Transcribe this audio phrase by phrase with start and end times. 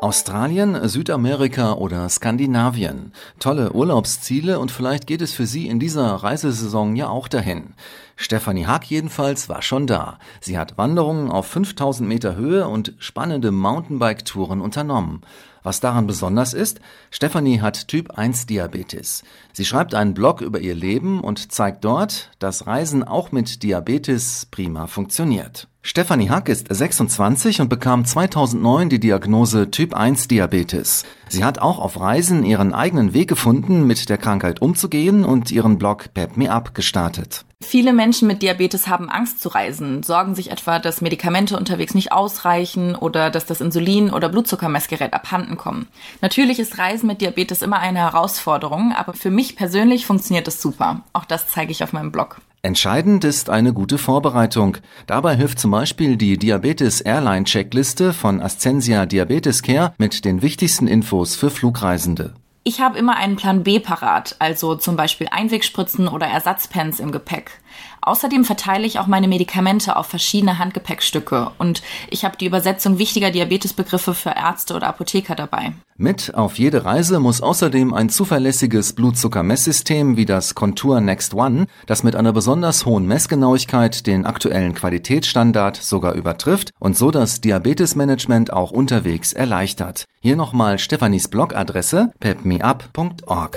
[0.00, 3.12] Australien, Südamerika oder Skandinavien.
[3.40, 7.74] Tolle Urlaubsziele und vielleicht geht es für Sie in dieser Reisesaison ja auch dahin.
[8.14, 10.20] Stefanie Haag jedenfalls war schon da.
[10.40, 15.22] Sie hat Wanderungen auf 5000 Meter Höhe und spannende Mountainbike-Touren unternommen.
[15.64, 16.80] Was daran besonders ist,
[17.10, 19.24] Stefanie hat Typ 1 Diabetes.
[19.52, 24.46] Sie schreibt einen Blog über ihr Leben und zeigt dort, dass Reisen auch mit Diabetes
[24.48, 25.66] prima funktioniert.
[25.88, 31.06] Stefanie Hack ist 26 und bekam 2009 die Diagnose Typ 1 Diabetes.
[31.30, 35.78] Sie hat auch auf Reisen ihren eigenen Weg gefunden, mit der Krankheit umzugehen und ihren
[35.78, 37.46] Blog Pep Me Up gestartet.
[37.62, 42.12] Viele Menschen mit Diabetes haben Angst zu reisen, sorgen sich etwa, dass Medikamente unterwegs nicht
[42.12, 45.88] ausreichen oder dass das Insulin- oder Blutzuckermessgerät abhanden kommen.
[46.20, 51.00] Natürlich ist Reisen mit Diabetes immer eine Herausforderung, aber für mich persönlich funktioniert es super.
[51.14, 52.42] Auch das zeige ich auf meinem Blog.
[52.62, 54.78] Entscheidend ist eine gute Vorbereitung.
[55.06, 60.88] Dabei hilft zum Beispiel die Diabetes Airline Checkliste von Ascensia Diabetes Care mit den wichtigsten
[60.88, 62.34] Infos für Flugreisende.
[62.68, 67.62] Ich habe immer einen Plan B parat, also zum Beispiel Einwegspritzen oder Ersatzpens im Gepäck.
[68.02, 73.30] Außerdem verteile ich auch meine Medikamente auf verschiedene Handgepäckstücke und ich habe die Übersetzung wichtiger
[73.30, 75.72] Diabetesbegriffe für Ärzte oder Apotheker dabei.
[75.96, 82.02] Mit auf jede Reise muss außerdem ein zuverlässiges Blutzuckermesssystem wie das Contour Next One, das
[82.02, 88.70] mit einer besonders hohen Messgenauigkeit den aktuellen Qualitätsstandard sogar übertrifft und so das Diabetesmanagement auch
[88.70, 90.04] unterwegs erleichtert.
[90.20, 93.56] Hier nochmal Stefanis Blogadresse pepmeup.org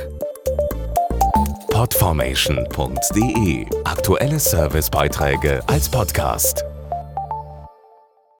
[1.71, 6.63] Podformation.de Aktuelle Servicebeiträge als Podcast.